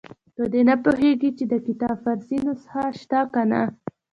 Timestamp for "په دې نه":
0.35-0.75